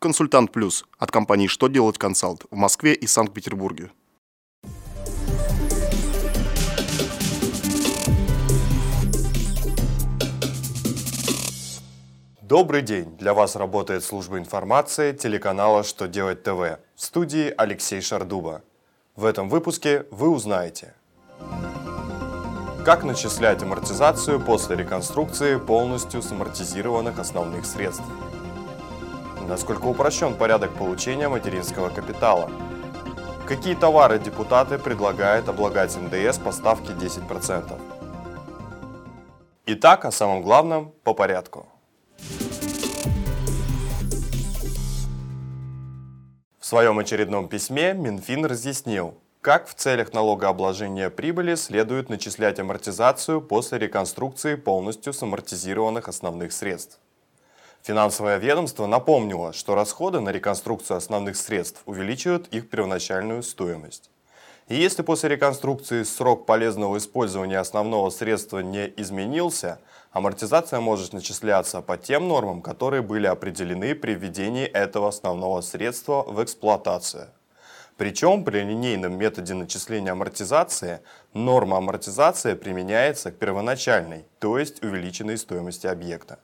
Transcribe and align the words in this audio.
Консультант 0.00 0.52
Плюс 0.52 0.84
от 0.96 1.10
компании 1.10 1.48
«Что 1.48 1.66
делать 1.66 1.98
консалт» 1.98 2.44
в 2.52 2.54
Москве 2.54 2.94
и 2.94 3.08
Санкт-Петербурге. 3.08 3.90
Добрый 12.42 12.82
день! 12.82 13.16
Для 13.16 13.34
вас 13.34 13.56
работает 13.56 14.04
служба 14.04 14.38
информации 14.38 15.12
телеканала 15.12 15.82
«Что 15.82 16.06
делать 16.06 16.44
ТВ» 16.44 16.78
в 16.94 17.02
студии 17.02 17.52
Алексей 17.56 18.00
Шардуба. 18.00 18.62
В 19.16 19.24
этом 19.24 19.48
выпуске 19.48 20.06
вы 20.12 20.28
узнаете 20.30 20.94
Как 22.84 23.02
начислять 23.02 23.64
амортизацию 23.64 24.38
после 24.38 24.76
реконструкции 24.76 25.56
полностью 25.56 26.22
самортизированных 26.22 27.18
основных 27.18 27.66
средств? 27.66 28.04
Насколько 29.48 29.86
упрощен 29.86 30.34
порядок 30.34 30.74
получения 30.74 31.26
материнского 31.26 31.88
капитала? 31.88 32.50
Какие 33.46 33.74
товары 33.74 34.18
депутаты 34.18 34.78
предлагают 34.78 35.48
облагать 35.48 35.96
НДС 35.96 36.38
по 36.38 36.52
ставке 36.52 36.92
10%? 36.92 37.72
Итак, 39.64 40.04
о 40.04 40.10
самом 40.10 40.42
главном 40.42 40.92
по 41.02 41.14
порядку. 41.14 41.66
В 46.58 46.66
своем 46.66 46.98
очередном 46.98 47.48
письме 47.48 47.94
Минфин 47.94 48.44
разъяснил, 48.44 49.14
как 49.40 49.66
в 49.66 49.72
целях 49.72 50.12
налогообложения 50.12 51.08
прибыли 51.08 51.54
следует 51.54 52.10
начислять 52.10 52.60
амортизацию 52.60 53.40
после 53.40 53.78
реконструкции 53.78 54.56
полностью 54.56 55.14
самортизированных 55.14 56.06
основных 56.08 56.52
средств. 56.52 57.00
Финансовое 57.88 58.36
ведомство 58.36 58.84
напомнило, 58.84 59.54
что 59.54 59.74
расходы 59.74 60.20
на 60.20 60.28
реконструкцию 60.28 60.98
основных 60.98 61.38
средств 61.38 61.80
увеличивают 61.86 62.46
их 62.48 62.68
первоначальную 62.68 63.42
стоимость. 63.42 64.10
И 64.68 64.74
если 64.74 65.00
после 65.00 65.30
реконструкции 65.30 66.02
срок 66.02 66.44
полезного 66.44 66.98
использования 66.98 67.58
основного 67.58 68.10
средства 68.10 68.58
не 68.58 68.92
изменился, 68.98 69.80
амортизация 70.12 70.80
может 70.80 71.14
начисляться 71.14 71.80
по 71.80 71.96
тем 71.96 72.28
нормам, 72.28 72.60
которые 72.60 73.00
были 73.00 73.26
определены 73.26 73.94
при 73.94 74.12
введении 74.12 74.66
этого 74.66 75.08
основного 75.08 75.62
средства 75.62 76.24
в 76.24 76.44
эксплуатацию. 76.44 77.28
Причем 77.96 78.44
при 78.44 78.58
линейном 78.58 79.16
методе 79.16 79.54
начисления 79.54 80.12
амортизации 80.12 81.00
норма 81.32 81.78
амортизации 81.78 82.52
применяется 82.52 83.30
к 83.32 83.38
первоначальной, 83.38 84.26
то 84.40 84.58
есть 84.58 84.84
увеличенной 84.84 85.38
стоимости 85.38 85.86
объекта. 85.86 86.38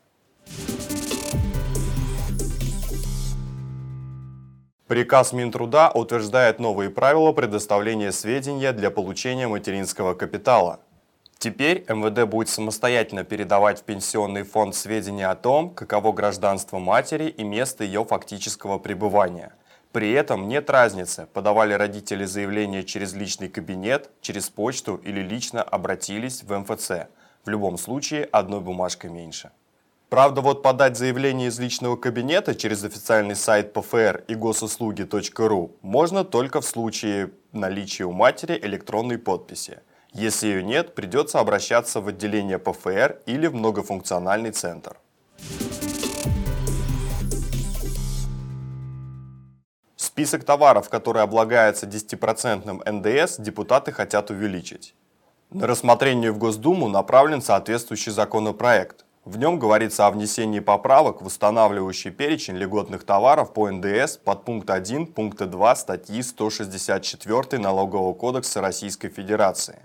Приказ 4.95 5.33
Минтруда 5.33 5.91
утверждает 5.93 6.61
новые 6.61 6.89
правила 6.89 7.33
предоставления 7.33 8.13
сведения 8.13 8.71
для 8.71 8.93
получения 8.93 9.49
материнского 9.49 10.15
капитала. 10.15 10.79
Теперь 11.39 11.85
МВД 11.89 12.31
будет 12.31 12.49
самостоятельно 12.49 13.25
передавать 13.25 13.81
в 13.81 13.83
пенсионный 13.83 14.45
фонд 14.45 14.77
сведения 14.77 15.27
о 15.27 15.35
том, 15.35 15.71
каково 15.71 16.13
гражданство 16.13 16.79
матери 16.79 17.25
и 17.25 17.43
место 17.43 17.83
ее 17.83 18.05
фактического 18.05 18.79
пребывания. 18.79 19.53
При 19.91 20.13
этом 20.13 20.47
нет 20.47 20.71
разницы, 20.71 21.27
подавали 21.33 21.73
родители 21.73 22.25
заявление 22.25 22.85
через 22.85 23.15
личный 23.15 23.49
кабинет, 23.49 24.11
через 24.21 24.49
почту 24.49 24.95
или 24.95 25.23
лично 25.23 25.61
обратились 25.65 26.45
в 26.45 26.57
МФЦ. 26.57 27.09
В 27.45 27.49
любом 27.49 27.79
случае 27.79 28.29
одной 28.31 28.61
бумажкой 28.61 29.11
меньше. 29.11 29.51
Правда, 30.09 30.43
вот 30.43 30.63
подать 30.63 30.97
заявление 30.97 31.49
из 31.49 31.59
личного 31.59 31.97
кабинета 31.97 32.55
через 32.55 32.85
официальный 32.85 33.35
сайт 33.35 33.73
ПФР 33.73 34.25
и 34.29 34.35
госуслуги.ру 34.35 35.77
можно 35.83 36.25
только 36.25 36.61
в 36.61 36.65
случае 36.67 37.31
наличия 37.53 38.05
у 38.05 38.13
матери 38.13 38.59
электронной 38.63 39.19
подписи. 39.19 39.81
Если 40.13 40.47
ее 40.47 40.63
нет, 40.63 40.95
придется 40.95 41.41
обращаться 41.41 42.01
в 42.01 42.07
отделение 42.07 42.59
ПФР 42.59 43.23
или 43.27 43.49
в 43.49 43.55
многофункциональный 43.55 44.53
центр. 44.53 44.97
Список 49.97 50.45
товаров, 50.45 50.89
которые 50.89 51.25
облагаются 51.25 51.87
10% 51.87 52.89
НДС, 52.89 53.41
депутаты 53.41 53.91
хотят 53.91 54.31
увеличить. 54.31 54.95
На 55.51 55.67
рассмотрение 55.67 56.31
в 56.31 56.39
Госдуму 56.39 56.89
направлен 56.89 57.43
соответствующий 57.43 58.13
законопроект. 58.13 59.04
В 59.25 59.39
нем 59.39 59.59
говорится 59.59 60.07
о 60.07 60.11
внесении 60.11 60.61
поправок 60.61 61.23
в 61.23 61.27
устанавливающий 61.27 62.11
перечень 62.11 62.57
льготных 62.57 63.05
товаров 63.05 63.55
по 63.55 63.71
НДС 63.71 64.19
под 64.19 64.45
пункт 64.45 64.69
1 64.69 65.07
пункта 65.07 65.47
2 65.47 65.77
статьи 65.77 66.23
164 66.23 67.59
Налогового 67.59 68.13
кодекса 68.13 68.61
Российской 68.61 69.09
Федерации. 69.09 69.79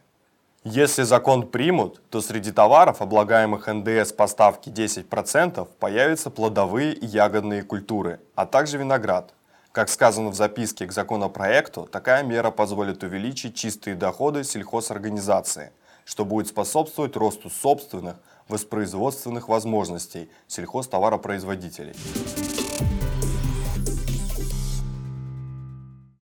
Если 0.65 1.03
закон 1.03 1.47
примут, 1.47 2.01
то 2.09 2.19
среди 2.19 2.51
товаров, 2.51 3.01
облагаемых 3.01 3.67
НДС 3.67 4.11
по 4.11 4.27
ставке 4.27 4.71
10%, 4.71 5.65
появятся 5.79 6.29
плодовые 6.29 6.91
и 6.91 7.05
ягодные 7.05 7.63
культуры, 7.63 8.19
а 8.35 8.45
также 8.45 8.77
виноград. 8.77 9.33
Как 9.71 9.87
сказано 9.87 10.31
в 10.31 10.35
записке 10.35 10.85
к 10.85 10.91
законопроекту, 10.91 11.87
такая 11.89 12.23
мера 12.23 12.51
позволит 12.51 13.03
увеличить 13.03 13.55
чистые 13.55 13.95
доходы 13.95 14.43
сельхозорганизации, 14.43 15.71
что 16.09 16.25
будет 16.25 16.47
способствовать 16.47 17.15
росту 17.15 17.51
собственных, 17.51 18.15
воспроизводственных 18.47 19.47
возможностей 19.47 20.27
сельхозтоваропроизводителей. 20.47 21.93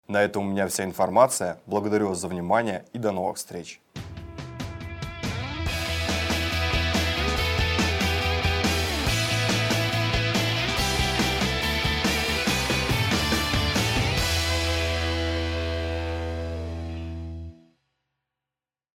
На 0.06 0.22
этом 0.22 0.46
у 0.46 0.50
меня 0.52 0.68
вся 0.68 0.84
информация. 0.84 1.58
Благодарю 1.66 2.10
вас 2.10 2.20
за 2.20 2.28
внимание 2.28 2.84
и 2.92 2.98
до 2.98 3.10
новых 3.10 3.38
встреч. 3.38 3.80